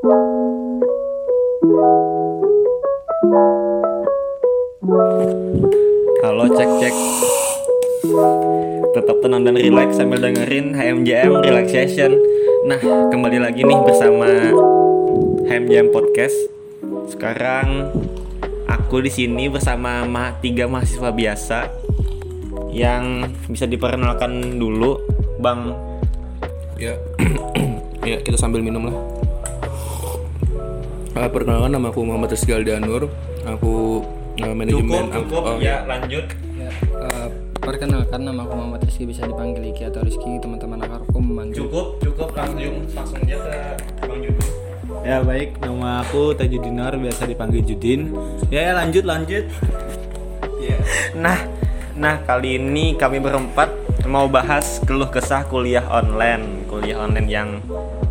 Halo 0.00 0.08
cek 6.56 6.70
cek. 6.80 6.94
Tetap 8.96 9.16
tenang 9.20 9.44
dan 9.44 9.60
relax 9.60 10.00
sambil 10.00 10.24
dengerin 10.24 10.72
HMJM 10.72 11.44
Relaxation 11.44 12.16
Nah 12.64 12.80
kembali 13.12 13.44
lagi 13.44 13.60
nih 13.60 13.76
bersama 13.84 14.56
HMJM 15.44 15.92
Podcast. 15.92 16.48
Sekarang 17.12 17.92
aku 18.72 19.04
di 19.04 19.12
sini 19.12 19.52
bersama 19.52 20.08
ma 20.08 20.32
tiga 20.40 20.64
mahasiswa 20.64 21.12
biasa 21.12 21.68
Yang 22.72 23.36
bisa 23.52 23.68
diperkenalkan 23.68 24.56
dulu. 24.56 24.96
Bang. 25.44 25.76
Ya, 26.80 26.96
ya 28.08 28.24
kita 28.24 28.40
sambil 28.40 28.64
minum 28.64 28.88
lah. 28.88 29.19
Uh, 31.10 31.26
perkenalkan 31.26 31.74
nama 31.74 31.90
aku 31.90 32.06
Muhammad 32.06 32.30
Rizky 32.30 32.54
Aldanur. 32.54 33.10
Aku 33.42 34.04
uh, 34.38 34.54
manajemen 34.54 35.10
ang- 35.10 35.26
oh, 35.26 35.58
ya 35.58 35.82
lanjut. 35.82 36.22
Ya, 36.54 36.70
eh, 36.70 37.28
perkenalkan 37.58 38.22
nama 38.22 38.46
aku 38.46 38.54
Muhammad 38.54 38.86
Rizky. 38.86 39.10
Bisa 39.10 39.26
dipanggil 39.26 39.74
Iki 39.74 39.90
atau 39.90 40.06
Rizky 40.06 40.38
teman-teman 40.38 40.78
akarku 40.86 41.18
memanggil 41.18 41.66
Cukup 41.66 41.98
cukup. 41.98 42.30
Langsung 42.30 42.86
langsung 42.94 43.18
aja 43.26 43.36
ke 43.42 44.06
Bang 44.06 44.20
Judin 44.22 44.48
Ya 45.00 45.16
baik, 45.24 45.56
nama 45.64 46.04
aku 46.04 46.36
Tajudinar 46.36 46.92
biasa 46.94 47.26
dipanggil 47.26 47.66
Judin. 47.66 48.14
Ya, 48.52 48.70
ya 48.70 48.72
lanjut 48.78 49.02
lanjut. 49.02 49.50
Nah, 51.16 51.38
nah 51.98 52.22
kali 52.22 52.60
ini 52.60 52.94
kami 52.94 53.18
berempat 53.18 53.72
mau 54.06 54.30
bahas 54.30 54.78
keluh 54.86 55.10
kesah 55.10 55.42
kuliah 55.50 55.82
online, 55.90 56.68
kuliah 56.70 57.02
online 57.02 57.28
yang 57.28 57.48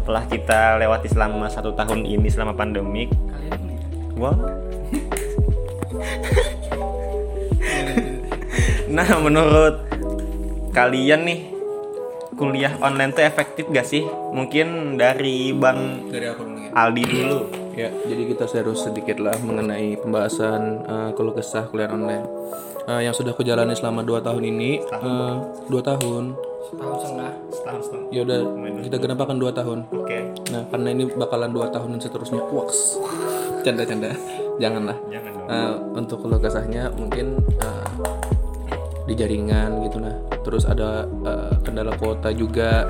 telah 0.09 0.25
kita 0.25 0.81
lewati 0.81 1.05
selama 1.05 1.45
satu 1.53 1.77
tahun 1.77 2.01
ini 2.01 2.33
selama 2.33 2.57
pandemik. 2.57 3.13
Wow. 4.17 4.33
nah, 8.89 9.05
menurut 9.21 9.85
kalian 10.73 11.29
nih 11.29 11.39
kuliah 12.33 12.73
online 12.81 13.13
tuh 13.13 13.21
efektif 13.21 13.69
gak 13.69 13.85
sih? 13.85 14.01
Mungkin 14.33 14.97
dari 14.97 15.53
Bang 15.53 16.09
dari 16.09 16.25
aku 16.25 16.41
ya. 16.57 16.73
Aldi 16.73 17.03
dulu. 17.05 17.39
Ya, 17.77 17.93
jadi 18.09 18.33
kita 18.33 18.49
harus 18.49 18.81
sedikit 18.81 19.21
lah 19.21 19.37
mengenai 19.45 19.93
pembahasan 20.01 20.89
uh, 20.89 21.09
keluh 21.13 21.37
kesah 21.37 21.69
kuliah 21.69 21.93
online. 21.93 22.25
Uh, 22.89 22.97
yang 22.97 23.13
sudah 23.13 23.37
aku 23.37 23.45
jalani 23.45 23.77
selama 23.77 24.01
2 24.01 24.25
tahun 24.25 24.41
ini, 24.41 24.81
uh, 24.89 25.69
2 25.69 25.79
tahun. 25.85 26.48
Tahun 26.75 26.95
setengah 26.99 27.31
Setahun 27.49 27.81
setahun. 27.87 28.03
Ya 28.11 28.21
udah, 28.27 28.39
kita 28.83 28.97
genapakan 28.99 29.35
2 29.39 29.59
tahun. 29.59 29.79
Oke. 29.95 30.19
Nah, 30.51 30.63
karena 30.69 30.87
ini 30.91 31.03
bakalan 31.13 31.51
2 31.55 31.73
tahun 31.73 31.89
dan 31.97 32.01
seterusnya. 32.03 32.41
Waks. 32.51 32.99
Canda-canda. 33.63 34.11
Janganlah. 34.59 34.97
Jangan 35.07 35.31
dong. 35.33 35.47
Uh, 35.49 35.75
untuk 35.97 36.17
keluh 36.21 36.37
kesahnya 36.37 36.93
mungkin 36.93 37.41
uh, 37.63 37.89
di 39.09 39.17
jaringan 39.17 39.81
gitu 39.89 39.97
nah 39.97 40.13
terus 40.45 40.69
ada 40.69 41.09
uh, 41.25 41.57
kendala 41.65 41.97
kuota 41.97 42.29
juga 42.29 42.85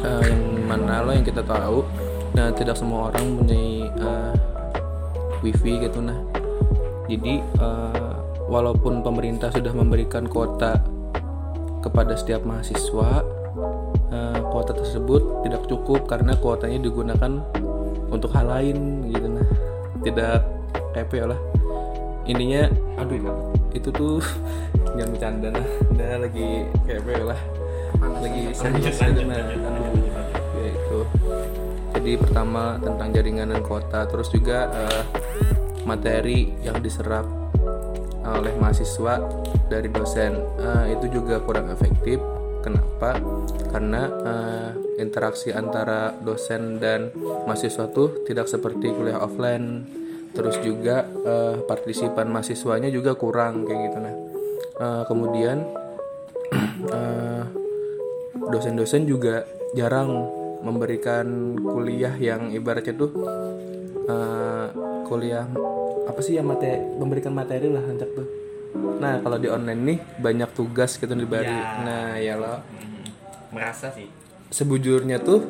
uh, 0.00 0.24
yang 0.24 0.64
mana 0.64 1.04
lo 1.04 1.12
yang 1.12 1.28
kita 1.28 1.44
tahu 1.44 1.84
nah 2.32 2.48
tidak 2.56 2.80
semua 2.80 3.12
orang 3.12 3.36
punya 3.36 3.60
uh, 4.00 4.32
wifi 5.44 5.84
gitu 5.84 6.00
nah 6.00 6.16
jadi 7.04 7.44
uh, 7.60 8.16
walaupun 8.48 9.04
pemerintah 9.04 9.52
sudah 9.52 9.76
memberikan 9.76 10.24
kuota 10.24 10.80
kepada 11.82 12.14
setiap 12.14 12.46
mahasiswa 12.46 13.26
uh, 14.14 14.38
kuota 14.54 14.72
tersebut 14.72 15.42
tidak 15.42 15.66
cukup 15.66 16.06
karena 16.06 16.38
kuotanya 16.38 16.78
digunakan 16.78 17.42
untuk 18.08 18.30
hal 18.32 18.46
lain 18.46 19.10
gitu. 19.10 19.26
Nah 19.26 19.46
tidak 20.06 20.46
KP 20.94 21.26
lah. 21.26 21.40
Ininya 22.24 22.70
aduh 23.02 23.18
itu 23.74 23.88
tuh 23.90 24.22
jangan 24.96 25.10
bercanda 25.10 25.48
nah 25.50 25.66
udah 25.90 26.10
lagi 26.22 26.48
KP 26.86 27.08
lah. 27.26 27.40
Lagi 28.22 28.42
serius 28.54 28.98
gitu 29.02 29.22
nah 29.26 29.42
aduh. 29.42 29.58
ya 30.58 30.68
itu 30.70 30.98
jadi 31.92 32.12
pertama 32.18 32.78
tentang 32.82 33.08
jaringan 33.14 33.50
dan 33.50 33.62
kuota 33.62 34.06
terus 34.10 34.30
juga 34.30 34.70
eh, 34.70 35.02
materi 35.86 36.50
yang 36.62 36.78
diserap 36.82 37.41
oleh 38.26 38.54
mahasiswa 38.58 39.18
dari 39.66 39.88
dosen. 39.90 40.38
Eh, 40.58 40.98
itu 40.98 41.20
juga 41.20 41.42
kurang 41.42 41.70
efektif. 41.70 42.22
Kenapa? 42.62 43.18
Karena 43.74 44.02
eh, 44.06 44.70
interaksi 45.02 45.50
antara 45.50 46.14
dosen 46.14 46.78
dan 46.78 47.10
mahasiswa 47.46 47.90
tuh 47.90 48.22
tidak 48.28 48.46
seperti 48.46 48.94
kuliah 48.94 49.18
offline. 49.18 49.82
Terus 50.32 50.56
juga 50.62 51.04
eh, 51.04 51.56
partisipan 51.66 52.30
mahasiswanya 52.30 52.88
juga 52.88 53.18
kurang 53.18 53.66
kayak 53.66 53.80
gitu. 53.90 53.98
Nah 53.98 54.16
Eh, 54.82 55.04
kemudian 55.06 55.62
eh, 56.96 57.42
dosen-dosen 58.50 59.06
juga 59.06 59.46
jarang 59.78 60.10
memberikan 60.64 61.54
kuliah 61.60 62.14
yang 62.18 62.50
ibaratnya 62.50 62.94
tuh 62.98 63.10
eh, 64.08 64.66
kuliah 65.06 65.46
apa 66.04 66.20
sih 66.20 66.34
yang 66.36 66.46
materi 66.48 66.78
memberikan 66.98 67.32
materi 67.32 67.68
lah 67.68 67.82
hancur 67.82 68.08
tuh 68.12 68.26
nah 68.98 69.20
kalau 69.20 69.36
di 69.36 69.46
online 69.46 69.82
nih 69.84 69.98
banyak 70.18 70.50
tugas 70.52 70.96
gitu 70.96 71.12
diberi 71.12 71.52
nah 71.84 72.16
ya 72.16 72.36
lo 72.36 72.62
Merasa 73.52 73.92
sih. 73.92 74.08
sebujurnya 74.48 75.20
tuh 75.20 75.44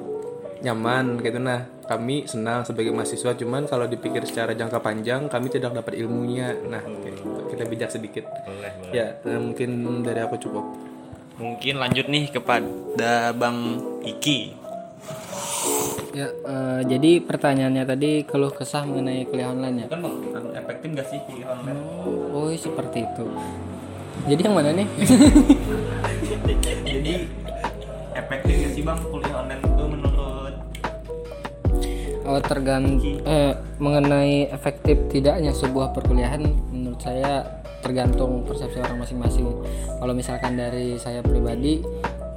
nyaman 0.63 1.23
gitu 1.23 1.39
nah 1.39 1.67
kami 1.87 2.27
senang 2.27 2.63
sebagai 2.63 2.91
mahasiswa 2.91 3.35
cuman 3.35 3.67
kalau 3.67 3.87
dipikir 3.87 4.23
secara 4.27 4.55
jangka 4.55 4.79
panjang 4.79 5.27
kami 5.27 5.51
tidak 5.51 5.75
dapat 5.75 5.99
ilmunya 5.99 6.55
nah 6.67 6.83
gitu. 6.83 7.47
kita 7.51 7.63
bijak 7.67 7.91
sedikit 7.91 8.27
Boleh, 8.27 8.73
boleh. 8.79 8.95
ya 8.95 9.07
eh, 9.23 9.39
mungkin 9.39 9.71
dari 10.03 10.21
aku 10.23 10.39
cukup 10.39 10.67
Mungkin 11.33 11.81
lanjut 11.81 12.07
nih 12.07 12.29
kepada 12.31 13.33
Bang 13.35 13.81
Iki. 14.05 14.62
Ya 16.13 16.29
eh, 16.29 16.81
jadi 16.85 17.25
pertanyaannya 17.25 17.85
tadi 17.89 18.11
keluh 18.29 18.53
kesah 18.53 18.85
mengenai 18.85 19.25
kuliah 19.25 19.49
online 19.49 19.77
ya? 19.85 19.87
Kan 19.89 20.05
efektif 20.53 20.89
gak 20.93 21.09
sih 21.09 21.19
kuliah 21.25 21.57
online? 21.57 21.81
oh 22.33 22.53
seperti 22.53 23.09
itu. 23.09 23.25
Jadi 24.29 24.41
yang 24.45 24.55
mana 24.55 24.71
nih? 24.77 24.87
Jadi 26.93 27.13
efektif 28.13 28.55
gak 28.61 28.73
sih 28.77 28.83
Bang 28.85 29.01
kuliah 29.09 29.35
online 29.41 29.63
itu 29.65 29.85
menurut? 29.89 30.55
Oh, 32.23 32.39
tergantung 32.39 33.19
eh, 33.25 33.53
mengenai 33.81 34.53
efektif 34.53 35.01
tidaknya 35.11 35.51
sebuah 35.51 35.97
perkuliahan 35.97 36.45
menurut 36.71 37.01
saya 37.01 37.63
tergantung 37.83 38.47
persepsi 38.47 38.79
orang 38.79 39.03
masing-masing. 39.03 39.51
Kalau 39.99 40.15
misalkan 40.15 40.55
dari 40.55 40.95
saya 41.03 41.19
pribadi 41.19 41.83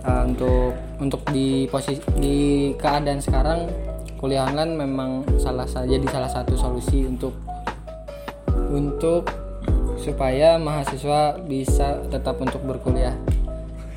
eh, 0.06 0.22
untuk 0.26 0.72
untuk 1.02 1.22
di 1.34 1.66
posisi 1.68 2.02
di 2.22 2.38
keadaan 2.78 3.20
sekarang 3.20 3.68
kuliah 4.16 4.48
online 4.48 4.74
memang 4.80 5.26
salah 5.38 5.68
saja 5.68 5.86
jadi 5.86 6.08
salah 6.08 6.32
satu 6.32 6.56
solusi 6.56 7.04
untuk 7.06 7.36
untuk 8.72 9.28
supaya 10.00 10.62
mahasiswa 10.62 11.40
bisa 11.50 12.04
tetap 12.14 12.38
untuk 12.38 12.62
berkuliah. 12.62 13.16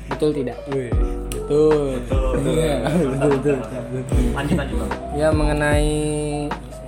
Betul 0.09 0.33
tidak? 0.33 0.57
Betul. 0.67 2.01
Iya, 2.45 2.75
betul, 2.89 3.29
betul, 3.37 3.57
betul. 3.93 4.19
lanjut 4.33 4.57
lanjut 4.57 4.77
Bang. 4.81 4.91
Ya 5.13 5.29
mengenai 5.29 5.97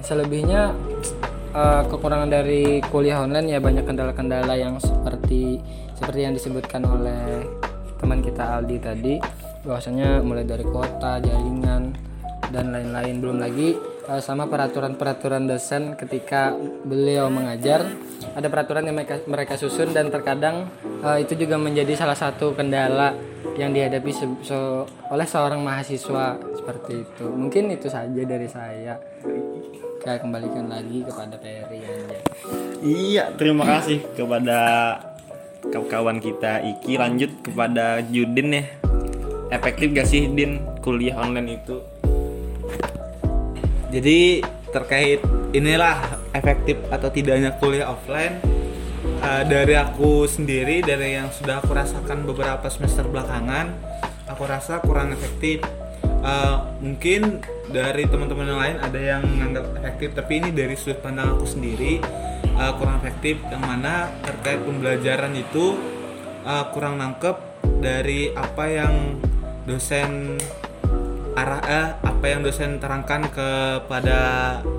selebihnya 0.01 0.73
eh, 1.53 1.81
kekurangan 1.85 2.29
dari 2.29 2.81
kuliah 2.89 3.21
online 3.21 3.57
ya 3.57 3.59
banyak 3.61 3.85
kendala-kendala 3.85 4.57
yang 4.57 4.81
seperti 4.81 5.61
seperti 5.93 6.19
yang 6.25 6.33
disebutkan 6.33 6.81
oleh 6.81 7.45
teman 8.01 8.19
kita 8.19 8.57
Aldi 8.57 8.77
tadi 8.81 9.15
bahwasanya 9.61 10.25
mulai 10.25 10.41
dari 10.41 10.65
kota, 10.65 11.21
jaringan 11.21 11.93
dan 12.49 12.73
lain-lain. 12.73 13.21
Belum 13.21 13.37
lagi 13.37 13.77
eh, 14.09 14.21
sama 14.21 14.49
peraturan-peraturan 14.49 15.45
dosen 15.45 15.93
ketika 15.95 16.57
beliau 16.83 17.29
mengajar 17.29 17.85
ada 18.33 18.47
peraturan 18.49 18.89
yang 18.89 18.95
mereka, 18.97 19.21
mereka 19.29 19.53
susun 19.55 19.93
dan 19.93 20.09
terkadang 20.09 20.65
eh, 21.05 21.21
itu 21.21 21.37
juga 21.37 21.61
menjadi 21.61 21.93
salah 21.93 22.17
satu 22.17 22.57
kendala 22.57 23.13
yang 23.59 23.75
dihadapi 23.75 24.11
se- 24.15 24.41
se- 24.47 24.85
oleh 25.11 25.27
seorang 25.27 25.61
mahasiswa 25.61 26.39
seperti 26.57 27.05
itu. 27.05 27.25
Mungkin 27.29 27.69
itu 27.69 27.87
saja 27.91 28.21
dari 28.25 28.47
saya. 28.49 28.97
Saya 30.01 30.17
kembalikan 30.17 30.65
lagi 30.65 31.05
kepada 31.05 31.37
Peri 31.37 31.77
aja. 31.85 32.17
Iya, 32.81 33.23
terima 33.37 33.61
kasih 33.69 34.01
kepada 34.17 34.57
kawan 35.69 36.17
kita 36.17 36.65
Iki. 36.65 36.97
Lanjut 36.97 37.31
kepada 37.45 38.01
Judin 38.07 38.57
ya. 38.57 38.63
Efektif 39.51 39.91
gak 39.93 40.07
sih 40.07 40.31
Din 40.31 40.63
kuliah 40.81 41.19
online 41.21 41.61
itu? 41.61 41.77
Jadi 43.91 44.41
terkait 44.71 45.19
inilah 45.51 45.99
efektif 46.31 46.79
atau 46.87 47.11
tidaknya 47.11 47.51
kuliah 47.59 47.91
offline 47.91 48.39
eh, 49.19 49.43
dari 49.43 49.75
aku 49.75 50.23
sendiri 50.23 50.79
dari 50.79 51.19
yang 51.19 51.27
sudah 51.27 51.59
aku 51.59 51.75
rasakan 51.75 52.23
beberapa 52.23 52.71
semester 52.71 53.03
belakangan 53.03 53.67
aku 54.31 54.47
rasa 54.47 54.79
kurang 54.79 55.11
efektif 55.11 55.59
Eh, 56.21 56.57
mungkin 56.85 57.41
dari 57.73 58.05
teman-teman 58.05 58.45
yang 58.45 58.61
lain 58.61 58.77
ada 58.77 58.99
yang 59.01 59.25
menganggap 59.25 59.73
efektif 59.81 60.13
tapi 60.13 60.37
ini 60.37 60.49
dari 60.53 60.77
sudut 60.77 61.01
pandang 61.01 61.33
aku 61.33 61.49
sendiri 61.49 61.97
uh, 62.61 62.77
kurang 62.77 63.01
efektif 63.01 63.41
yang 63.49 63.65
mana 63.65 64.13
terkait 64.21 64.61
pembelajaran 64.61 65.33
itu 65.33 65.81
uh, 66.45 66.69
kurang 66.69 67.01
nangkep 67.01 67.33
dari 67.81 68.29
apa 68.37 68.65
yang 68.69 69.17
dosen 69.65 70.37
arah 71.33 71.63
eh, 71.65 71.89
apa 72.05 72.25
yang 72.29 72.45
dosen 72.45 72.77
terangkan 72.77 73.25
kepada 73.33 74.19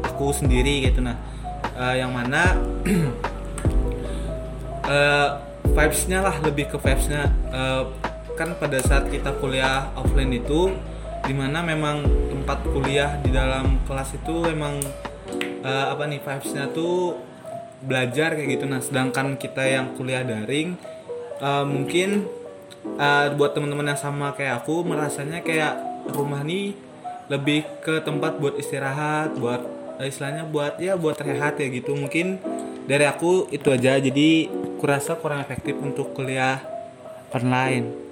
aku 0.07 0.31
sendiri 0.31 0.87
gitu. 0.87 1.03
Nah 1.03 1.33
Eh, 1.73 2.05
yang 2.05 2.13
mana 2.13 2.53
eh, 4.93 5.29
vibesnya 5.73 6.21
lah 6.21 6.37
lebih 6.45 6.69
ke 6.69 6.77
vibesnya. 6.77 7.33
Eh, 7.49 7.83
kan 8.37 8.53
pada 8.61 8.77
saat 8.85 9.09
kita 9.09 9.33
kuliah 9.41 9.89
offline 9.97 10.33
itu 10.37 10.73
di 11.25 11.33
mana 11.33 11.65
memang 11.65 12.03
tempat 12.29 12.59
kuliah 12.67 13.17
di 13.25 13.31
dalam 13.33 13.81
kelas 13.89 14.15
itu 14.21 14.53
memang 14.53 14.85
eh, 15.65 15.87
apa 15.89 16.05
nih 16.05 16.21
vibesnya 16.21 16.69
tuh 16.77 17.17
belajar 17.85 18.35
kayak 18.39 18.49
gitu. 18.59 18.65
Nah 18.71 18.81
sedangkan 18.81 19.37
kita 19.37 19.63
yang 19.67 19.95
kuliah 19.99 20.23
daring 20.23 20.79
eh, 21.43 21.65
mungkin 21.67 22.27
eh, 22.97 23.27
buat 23.35 23.53
teman-teman 23.53 23.93
yang 23.93 24.01
sama 24.01 24.33
kayak 24.33 24.65
aku 24.65 24.87
merasanya 24.87 25.43
kayak 25.43 25.79
rumah 26.15 26.43
nih 26.43 26.75
lebih 27.31 27.65
ke 27.81 28.03
tempat 28.03 28.43
buat 28.43 28.59
istirahat 28.59 29.39
buat 29.39 29.63
eh, 30.03 30.11
istilahnya 30.11 30.47
buat 30.49 30.79
ya 30.79 30.95
buat 30.99 31.19
rehat 31.21 31.59
ya 31.59 31.69
gitu. 31.69 31.95
Mungkin 31.95 32.39
dari 32.87 33.07
aku 33.07 33.51
itu 33.55 33.69
aja. 33.71 33.99
Jadi 33.99 34.51
kurasa 34.83 35.15
kurang 35.15 35.43
efektif 35.43 35.79
untuk 35.79 36.11
kuliah 36.11 36.59
online. 37.31 38.03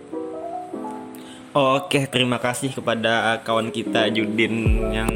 Oke, 1.51 2.07
terima 2.07 2.39
kasih 2.39 2.71
kepada 2.71 3.43
kawan 3.43 3.75
kita 3.75 4.07
Judin 4.15 4.87
yang 4.95 5.11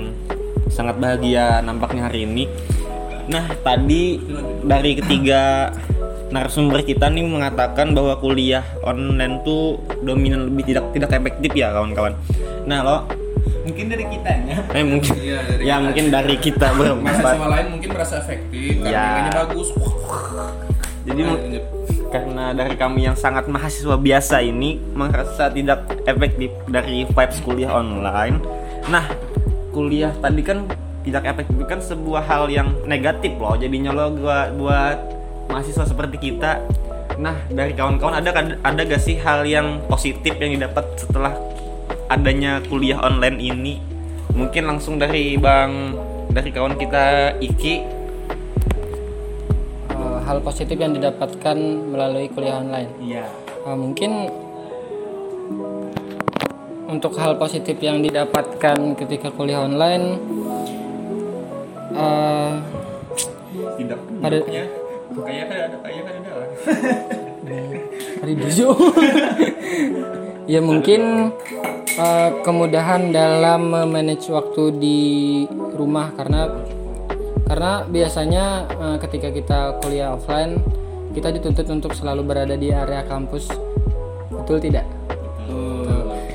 sangat 0.66 0.98
bahagia 0.98 1.62
nampaknya 1.62 2.10
hari 2.10 2.26
ini. 2.26 2.50
Nah, 3.24 3.44
tadi 3.58 4.20
dari 4.62 4.92
ketiga 4.94 5.72
narasumber 6.28 6.82
kita 6.82 7.06
nih 7.06 7.22
mengatakan 7.22 7.94
bahwa 7.94 8.16
kuliah 8.16 8.64
online 8.80 9.40
tuh 9.42 9.76
dominan 10.00 10.50
lebih 10.50 10.64
tidak 10.66 10.84
tidak 10.92 11.10
efektif 11.14 11.50
ya 11.52 11.70
kawan-kawan. 11.70 12.12
Nah, 12.64 12.80
lo 12.80 12.96
mungkin 13.64 13.88
dari 13.88 14.04
kitanya 14.04 14.60
eh 14.70 14.84
mungkin 14.84 15.12
Iya, 15.16 15.38
dari 15.40 15.62
ya 15.62 15.74
kita. 15.74 15.80
mungkin 15.80 16.04
dari 16.10 16.36
kita 16.36 16.68
berempat. 16.74 17.16
mahasiswa 17.16 17.48
lain 17.48 17.66
mungkin 17.70 17.88
merasa 17.90 18.14
efektif 18.18 18.72
karena 18.76 18.90
Ya. 18.90 19.04
nilainya 19.08 19.32
bagus 19.34 19.68
Jadi 21.04 21.20
mu- 21.20 21.42
karena 22.08 22.44
dari 22.52 22.74
kami 22.74 23.00
yang 23.02 23.12
sangat 23.14 23.44
mahasiswa 23.44 23.96
biasa 23.96 24.40
ini 24.40 24.80
merasa 24.90 25.48
tidak 25.48 25.84
efektif 26.04 26.48
dari 26.64 27.04
vibes 27.04 27.38
kuliah 27.40 27.72
online. 27.72 28.40
Nah, 28.86 29.04
kuliah 29.68 30.12
tadi 30.14 30.40
kan 30.40 30.64
tidak 31.04 31.22
efektif 31.28 31.60
kan 31.68 31.80
sebuah 31.84 32.24
hal 32.24 32.48
yang 32.48 32.72
negatif 32.88 33.36
loh. 33.36 33.54
Jadinya 33.60 33.92
lo 33.92 34.10
buat 34.16 34.56
buat 34.56 34.98
mahasiswa 35.52 35.84
seperti 35.84 36.32
kita. 36.32 36.64
Nah, 37.20 37.36
dari 37.52 37.76
kawan-kawan 37.76 38.18
ada 38.18 38.32
ada 38.64 38.80
gak 38.82 39.02
sih 39.04 39.20
hal 39.20 39.46
yang 39.46 39.84
positif 39.86 40.34
yang 40.40 40.56
didapat 40.56 40.82
setelah 40.98 41.36
adanya 42.10 42.58
kuliah 42.66 42.98
online 42.98 43.38
ini? 43.38 43.74
Mungkin 44.34 44.66
langsung 44.66 44.98
dari 44.98 45.38
Bang 45.38 45.94
dari 46.34 46.50
kawan 46.50 46.74
kita 46.74 47.38
Iki 47.38 47.74
Eh, 49.94 50.18
hal 50.26 50.42
positif 50.42 50.74
yang 50.74 50.90
didapatkan 50.90 51.56
melalui 51.94 52.26
kuliah 52.32 52.58
online 52.58 52.90
Iya. 52.98 53.30
Eh, 53.64 53.76
mungkin 53.78 54.26
untuk 56.84 57.16
hal 57.18 57.34
positif 57.40 57.80
yang 57.80 58.04
didapatkan 58.04 58.94
ketika 58.94 59.32
kuliah 59.34 59.64
online 59.64 60.18
eh, 61.94 62.52
Tidak 63.78 63.98
pada 64.18 64.38
kayak 65.14 65.44
kan 65.46 65.58
ada 65.70 65.76
kayak 65.78 66.02
kan 66.02 66.14
ada. 66.18 66.32
Hari 68.24 68.32
dulu 68.34 68.70
ya 70.52 70.60
mungkin 70.64 71.30
eh, 71.94 72.30
kemudahan 72.42 73.14
dalam 73.14 73.70
memanage 73.70 74.26
waktu 74.32 74.74
di 74.80 75.00
rumah 75.76 76.10
karena 76.18 76.50
karena 77.46 77.72
biasanya 77.86 78.44
eh, 78.74 78.96
ketika 78.98 79.28
kita 79.30 79.58
kuliah 79.84 80.16
offline 80.16 80.58
kita 81.14 81.30
dituntut 81.30 81.70
untuk 81.70 81.94
selalu 81.94 82.26
berada 82.26 82.58
di 82.58 82.74
area 82.74 83.06
kampus. 83.06 83.46
Betul 84.34 84.58
tidak? 84.58 84.82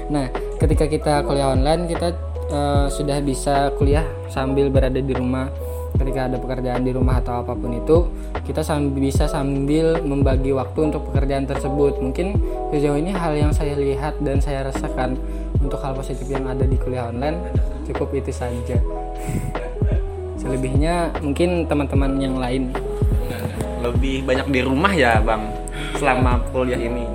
Nah, 0.10 0.26
ketika 0.58 0.90
kita 0.90 1.14
kuliah 1.22 1.54
online, 1.54 1.86
kita 1.86 2.16
eh, 2.50 2.88
sudah 2.92 3.18
bisa 3.22 3.72
kuliah 3.78 4.06
sambil 4.30 4.68
berada 4.74 5.00
di 5.00 5.14
rumah. 5.14 5.50
Ketika 5.90 6.30
ada 6.30 6.38
pekerjaan 6.38 6.86
di 6.86 6.94
rumah 6.94 7.18
atau 7.18 7.42
apa 7.42 7.58
pun 7.58 7.74
itu, 7.74 8.08
kita 8.46 8.62
sambil 8.62 9.10
bisa 9.10 9.26
sambil 9.26 9.98
membagi 10.06 10.54
waktu 10.54 10.94
untuk 10.94 11.10
pekerjaan 11.10 11.50
tersebut. 11.50 11.98
Mungkin 11.98 12.38
sejauh 12.70 12.98
ini 12.98 13.10
hal 13.10 13.34
yang 13.34 13.52
saya 13.52 13.74
lihat 13.74 14.22
dan 14.22 14.38
saya 14.38 14.70
rasakan 14.70 15.18
untuk 15.60 15.82
hal 15.82 15.98
positif 15.98 16.30
yang 16.30 16.46
ada 16.46 16.64
di 16.64 16.78
kuliah 16.78 17.10
online 17.10 17.42
cukup 17.90 18.14
itu 18.14 18.30
saja. 18.30 18.78
Selebihnya 20.38 21.10
mungkin 21.26 21.66
teman-teman 21.66 22.12
yang 22.22 22.38
lain. 22.38 22.72
lebih 23.80 24.28
banyak 24.28 24.52
di 24.52 24.60
rumah 24.60 24.92
ya 24.92 25.24
bang 25.24 25.40
selama 25.96 26.44
kuliah 26.52 26.76
ini 26.76 27.08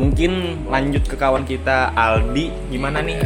mungkin 0.00 0.64
lanjut 0.64 1.04
ke 1.04 1.16
kawan 1.20 1.44
kita 1.44 1.92
Aldi. 1.92 2.72
Gimana 2.72 3.04
nih? 3.04 3.20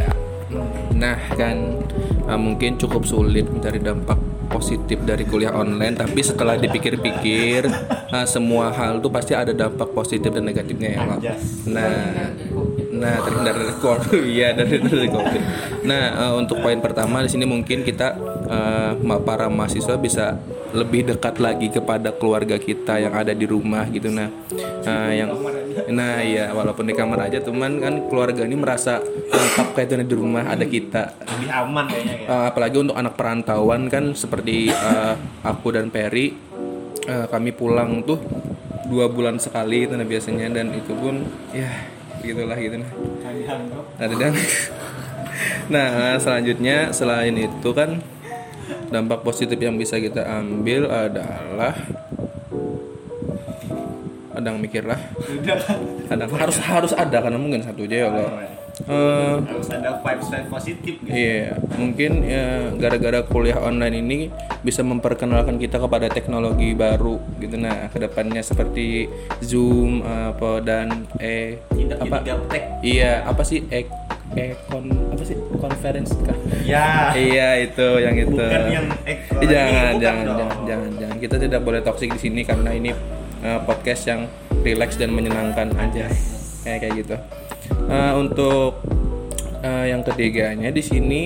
Nah 0.99 1.15
kan 1.31 1.79
uh, 2.27 2.39
mungkin 2.39 2.75
cukup 2.75 3.07
sulit 3.07 3.47
mencari 3.47 3.79
dampak 3.79 4.19
positif 4.51 5.01
dari 5.01 5.25
kuliah 5.25 5.55
online 5.55 5.97
tapi 5.97 6.21
setelah 6.21 6.53
dipikir-pikir 6.59 7.65
uh, 8.13 8.27
semua 8.27 8.69
hal 8.69 9.01
tuh 9.01 9.09
pasti 9.09 9.33
ada 9.33 9.55
dampak 9.55 9.89
positif 9.95 10.29
dan 10.29 10.45
negatifnya 10.45 10.99
ya 10.99 11.01
Pak. 11.07 11.19
Nah 11.71 11.95
nah 12.95 13.19
terhindar 13.21 13.55
dari 13.59 13.75
covid 13.83 14.23
iya 14.39 14.55
dari 14.55 14.79
dari 14.79 15.09
covid 15.11 15.41
nah 15.83 16.03
uh, 16.15 16.33
untuk 16.39 16.63
poin 16.63 16.79
pertama 16.79 17.21
di 17.21 17.29
sini 17.29 17.43
mungkin 17.43 17.83
kita 17.83 18.15
uh, 18.47 19.19
para 19.21 19.51
mahasiswa 19.51 19.99
bisa 19.99 20.39
lebih 20.71 21.07
dekat 21.07 21.39
lagi 21.39 21.71
kepada 21.71 22.11
keluarga 22.15 22.59
kita 22.59 22.99
yang 22.99 23.15
ada 23.15 23.31
di 23.31 23.47
rumah 23.47 23.87
gitu 23.91 24.11
nah. 24.11 24.27
Uh, 24.83 25.11
yang 25.11 25.29
nah 25.91 26.23
iya 26.23 26.55
walaupun 26.55 26.87
di 26.87 26.95
kamar 26.95 27.27
aja 27.27 27.43
teman 27.43 27.83
kan 27.83 28.07
keluarga 28.07 28.47
ini 28.47 28.55
merasa 28.55 29.03
lengkap 29.03 29.67
kaitannya 29.75 30.07
di 30.07 30.15
rumah 30.15 30.47
ada 30.47 30.63
kita. 30.63 31.19
Lebih 31.19 31.49
aman 31.51 31.85
kayaknya 31.91 32.13
ya. 32.23 32.27
Uh, 32.27 32.45
apalagi 32.49 32.77
untuk 32.79 32.95
anak 32.95 33.13
perantauan 33.19 33.91
kan 33.91 34.15
seperti 34.15 34.71
uh, 34.71 35.15
aku 35.43 35.75
dan 35.75 35.91
Perry 35.91 36.31
uh, 37.07 37.25
kami 37.27 37.51
pulang 37.51 38.01
tuh 38.03 38.19
dua 38.85 39.09
bulan 39.09 39.41
sekali 39.41 39.89
itu 39.89 39.97
nah 39.97 40.05
biasanya 40.05 40.49
dan 40.53 40.69
itu 40.73 40.93
pun 40.93 41.25
ya 41.51 41.69
gitulah 42.21 42.57
gitu 42.57 42.81
nah. 42.81 42.91
Ada 44.01 44.15
dan 44.17 44.33
nah 45.73 46.17
selanjutnya 46.21 46.93
selain 46.93 47.35
itu 47.37 47.69
kan 47.73 48.01
dampak 48.89 49.25
positif 49.25 49.57
yang 49.57 49.77
bisa 49.77 49.97
kita 49.97 50.25
ambil 50.25 50.89
adalah 50.89 51.73
ada 54.45 54.53
yang 54.53 54.61
mikir 54.61 54.85
lah 54.85 55.01
ada 56.13 56.29
harus 56.29 56.57
harus 56.61 56.93
ada 56.93 57.17
karena 57.17 57.41
mungkin 57.41 57.65
satu 57.65 57.89
aja 57.89 57.95
ya 57.97 58.07
Allah 58.13 58.29
Eh, 58.83 59.35
harus 59.47 59.71
ada 59.71 60.03
vibes 60.03 60.27
vibes 60.27 60.49
positif 60.51 60.99
gitu. 60.99 61.07
Iya, 61.07 61.55
mungkin 61.79 62.27
ya 62.27 62.75
gara-gara 62.75 63.23
kuliah 63.23 63.55
online 63.63 64.03
ini 64.03 64.19
bisa 64.67 64.83
memperkenalkan 64.83 65.55
kita 65.55 65.79
kepada 65.79 66.11
teknologi 66.11 66.75
baru 66.75 67.15
gitu. 67.39 67.55
Nah, 67.55 67.87
ke 67.87 68.03
depannya 68.03 68.43
seperti 68.43 69.07
Zoom 69.39 70.03
apa 70.03 70.59
dan 70.59 71.07
eh 71.23 71.63
tidak 71.71 72.03
apa? 72.03 72.17
gaptek 72.27 72.63
Iya, 72.83 73.23
apa 73.23 73.47
sih 73.47 73.63
ek 73.71 73.87
ekon 74.35 74.91
apa 75.15 75.23
sih 75.23 75.37
conference 75.55 76.11
kah? 76.27 76.35
ya 76.67 77.15
iya 77.15 77.63
itu 77.63 77.87
yang 78.03 78.15
itu. 78.19 78.35
bukan 78.35 78.63
yang 78.67 78.85
eh, 79.07 79.17
jangan, 79.39 79.93
jangan, 80.03 80.23
jangan, 80.27 80.57
jangan, 80.67 80.91
jangan. 80.99 81.17
Kita 81.23 81.35
tidak 81.39 81.61
boleh 81.63 81.79
toksik 81.79 82.11
di 82.11 82.19
sini 82.19 82.43
karena 82.43 82.75
ini 82.75 82.91
eh, 83.45 83.59
podcast 83.61 84.09
yang 84.09 84.25
relax 84.65 84.97
dan 84.97 85.13
menyenangkan 85.13 85.69
aja. 85.77 86.09
Kayak 86.65 86.79
kayak 86.81 86.93
gitu. 87.05 87.15
Eh, 87.85 88.13
untuk 88.17 88.81
eh, 89.61 89.93
yang 89.93 90.01
ketiganya 90.01 90.73
di 90.73 90.81
sini 90.81 91.21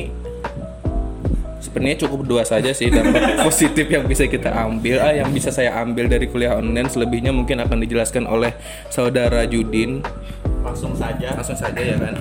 sebenarnya 1.59 2.07
cukup 2.07 2.25
dua 2.25 2.43
saja 2.47 2.71
sih 2.71 2.89
dampak 2.91 3.39
positif 3.47 3.87
yang 3.87 4.03
bisa 4.03 4.27
kita 4.27 4.51
ambil. 4.51 4.99
Ah, 4.99 5.15
yang 5.15 5.31
bisa 5.31 5.51
saya 5.51 5.75
ambil 5.79 6.11
dari 6.11 6.27
kuliah 6.27 6.59
online 6.59 6.91
selebihnya 6.91 7.31
mungkin 7.31 7.63
akan 7.63 7.79
dijelaskan 7.83 8.27
oleh 8.27 8.51
saudara 8.91 9.47
Judin. 9.47 10.03
langsung 10.59 10.93
saja 10.93 11.33
Langsung 11.33 11.55
saja 11.55 11.79
ya 11.81 11.95
kan. 11.97 12.15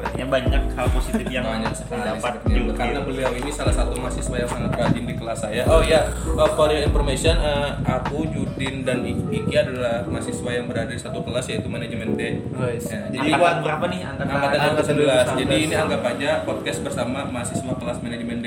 Sepertinya 0.00 0.26
banyak 0.32 0.62
hal 0.72 0.86
positif 0.96 1.26
yang 1.28 1.44
banyak 1.44 1.72
sekali 1.76 2.00
dapat 2.08 2.32
juga. 2.48 2.72
karena 2.72 3.00
beliau 3.04 3.30
ini 3.36 3.50
salah 3.52 3.74
satu 3.76 3.92
mahasiswa 4.00 4.32
yang 4.40 4.48
sangat 4.48 4.72
rajin 4.80 5.04
di 5.04 5.14
kelas 5.20 5.38
saya. 5.44 5.62
Oh 5.68 5.84
ya 5.84 6.08
uh, 6.40 6.50
for 6.56 6.72
your 6.72 6.80
information 6.80 7.36
uh, 7.36 7.76
aku 7.84 8.24
Judin 8.32 8.88
dan 8.88 9.04
Iki 9.04 9.52
adalah 9.52 10.08
mahasiswa 10.08 10.50
yang 10.56 10.64
berada 10.72 10.88
di 10.88 10.96
satu 10.96 11.20
kelas 11.20 11.44
yaitu 11.52 11.68
manajemen 11.68 12.16
D. 12.16 12.40
Ya, 12.80 13.12
Jadi 13.12 13.28
angkatan 13.28 13.60
berapa 13.60 13.84
nih? 13.92 14.00
Angkatan, 14.08 14.32
angkatan 14.32 14.60
angkatan 14.72 14.94
2011 15.36 15.40
jadi 15.44 15.56
ini 15.60 15.74
anggap 15.76 16.02
aja 16.08 16.30
podcast 16.48 16.78
bersama 16.80 17.28
mahasiswa 17.28 17.72
kelas 17.76 17.98
manajemen 18.00 18.38
D 18.40 18.46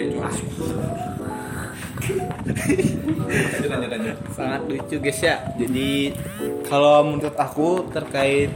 lanjut 2.04 3.70
lanjut 3.72 3.90
lanjut. 3.96 4.18
Sangat 4.36 4.62
lucu 4.68 4.96
guys 5.00 5.20
ya. 5.24 5.36
Jadi 5.56 6.12
kalau 6.68 7.16
menurut 7.16 7.36
aku 7.40 7.88
terkait 7.96 8.52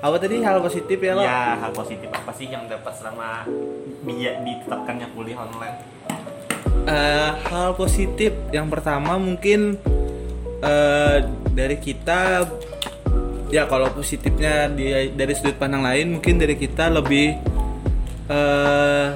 apa 0.00 0.16
tadi? 0.16 0.40
Hal 0.40 0.58
positif 0.64 0.98
ya 0.98 1.12
lo? 1.12 1.22
Ya, 1.22 1.60
hal 1.60 1.72
positif 1.76 2.08
apa 2.08 2.32
sih 2.32 2.48
yang 2.48 2.64
dapat 2.66 2.92
selama 2.96 3.44
dia 4.08 4.40
ditetapkannya 4.40 5.06
kuliah 5.12 5.38
online? 5.44 5.76
Eh, 6.88 7.30
hal 7.52 7.76
positif. 7.76 8.32
Yang 8.48 8.66
pertama 8.72 9.20
mungkin 9.20 9.76
eh, 10.64 11.16
dari 11.52 11.76
kita 11.76 12.48
ya 13.52 13.68
kalau 13.68 13.92
positifnya 13.92 14.70
di, 14.72 15.12
dari 15.12 15.32
sudut 15.34 15.58
pandang 15.58 15.82
lain 15.82 16.16
mungkin 16.16 16.38
dari 16.38 16.54
kita 16.54 16.86
lebih 16.86 17.34
eh 18.30 19.06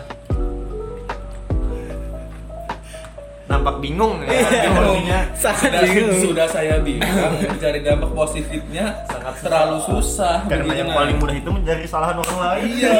Nampak 3.44 3.76
bingung 3.84 4.24
ya. 4.24 4.30
Bingung. 4.32 5.04
Sangat 5.36 5.68
sudah, 5.68 5.82
bingung. 5.84 6.20
sudah 6.20 6.46
saya 6.48 6.80
bilang 6.80 7.32
mencari 7.44 7.80
dampak 7.84 8.10
positifnya 8.16 9.04
sangat 9.04 9.34
terlalu 9.44 9.78
susah 9.84 10.48
Karena 10.48 10.72
yang 10.72 10.88
nah. 10.88 10.96
paling 11.04 11.16
mudah 11.20 11.36
itu 11.36 11.50
mencari 11.52 11.80
kesalahan 11.84 12.16
orang 12.24 12.38
lain. 12.40 12.64
Iya. 12.72 12.96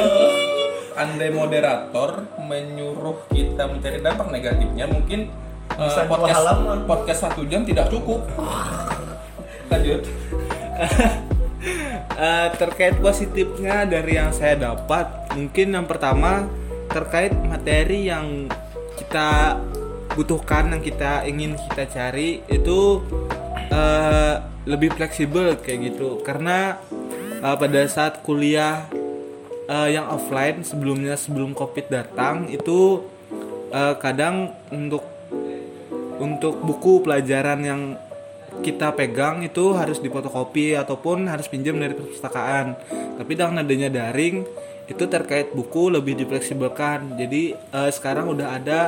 Andai 0.95 1.31
moderator 1.33 2.09
menyuruh 2.39 3.27
kita 3.27 3.67
mencari 3.67 3.99
dampak 3.99 4.27
negatifnya, 4.31 4.85
mungkin 4.87 5.27
uh, 5.75 5.89
Bisa 5.91 6.07
dua 6.07 6.11
podcast 6.13 6.37
halaman. 6.39 6.77
podcast 6.87 7.19
satu 7.25 7.41
jam 7.49 7.61
tidak 7.67 7.89
cukup. 7.91 8.23
Lanjut. 9.73 10.01
Eh, 12.15 12.47
terkait 12.55 12.95
positifnya 13.01 13.83
dari 13.83 14.15
yang 14.15 14.31
saya 14.31 14.55
dapat 14.55 15.33
mungkin 15.35 15.75
yang 15.75 15.83
pertama 15.83 16.47
terkait 16.87 17.33
materi 17.33 18.07
yang 18.07 18.47
kita 18.95 19.59
butuhkan 20.13 20.69
yang 20.69 20.81
kita 20.85 21.25
ingin 21.25 21.57
kita 21.73 21.89
cari 21.89 22.45
itu 22.45 23.01
eh, 23.73 24.35
lebih 24.69 24.93
fleksibel 24.93 25.57
kayak 25.57 25.93
gitu 25.93 26.21
karena 26.21 26.77
eh, 27.41 27.55
pada 27.57 27.81
saat 27.89 28.21
kuliah 28.21 28.85
eh, 29.65 29.89
yang 29.97 30.05
offline 30.13 30.61
sebelumnya 30.61 31.17
sebelum 31.17 31.57
covid 31.57 31.89
datang 31.89 32.45
itu 32.53 33.01
eh, 33.73 33.95
kadang 33.97 34.53
untuk 34.69 35.15
untuk 36.15 36.63
buku 36.63 37.03
pelajaran 37.03 37.59
yang 37.59 37.81
kita 38.63 38.95
pegang 38.95 39.43
itu 39.43 39.75
harus 39.75 39.99
difotokopi 39.99 40.79
ataupun 40.79 41.27
harus 41.27 41.51
pinjam 41.51 41.75
dari 41.75 41.91
perpustakaan. 41.91 42.79
Tapi 43.19 43.31
dengan 43.35 43.61
adanya 43.61 43.91
daring 43.91 44.47
itu 44.87 45.03
terkait 45.09 45.51
buku 45.51 45.91
lebih 45.91 46.15
difleksibelkan. 46.15 47.19
Jadi 47.19 47.53
eh, 47.55 47.91
sekarang 47.91 48.31
udah 48.31 48.47
ada 48.55 48.79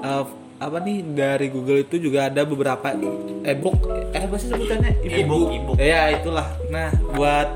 eh, 0.00 0.24
apa 0.64 0.80
nih 0.80 1.04
dari 1.12 1.52
Google 1.52 1.84
itu 1.84 2.00
juga 2.00 2.32
ada 2.32 2.40
beberapa 2.48 2.96
e-book. 3.44 3.84
Eh 4.16 4.24
apa 4.24 4.36
sih 4.40 4.48
sebutannya? 4.48 4.96
E-book, 5.04 5.52
e-book. 5.52 5.76
ya 5.76 6.08
itulah. 6.08 6.48
Nah 6.72 6.88
buat 7.12 7.48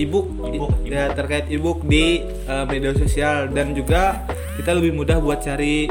e-book 0.00 0.26
E-book, 0.48 0.72
ya 0.88 1.12
terkait 1.12 1.52
e-book 1.52 1.84
di 1.84 2.24
eh, 2.24 2.64
media 2.64 2.96
sosial. 2.96 3.52
Dan 3.52 3.76
juga 3.76 4.24
kita 4.56 4.72
lebih 4.72 4.96
mudah 4.96 5.20
buat 5.20 5.44
cari 5.44 5.84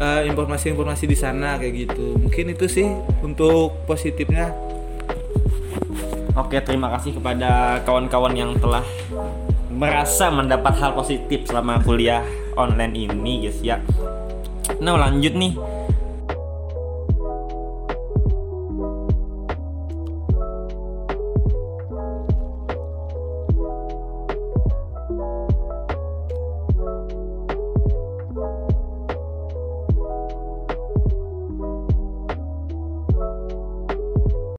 eh, 0.00 0.22
informasi-informasi 0.24 1.04
di 1.04 1.16
sana 1.20 1.60
kayak 1.60 1.74
gitu. 1.88 2.16
Mungkin 2.16 2.56
itu 2.56 2.64
sih 2.64 2.88
untuk 3.20 3.84
positifnya. 3.84 4.56
Oke, 6.32 6.62
terima 6.64 6.88
kasih 6.96 7.20
kepada 7.20 7.82
kawan-kawan 7.84 8.32
yang 8.32 8.56
telah 8.56 8.86
merasa 9.68 10.32
mendapat 10.32 10.78
hal 10.80 10.96
positif 10.96 11.44
selama 11.44 11.82
kuliah 11.84 12.24
online 12.56 13.10
ini, 13.10 13.44
guys 13.44 13.60
ya. 13.60 13.76
Nah, 14.80 14.96
lanjut 14.96 15.36
nih 15.36 15.52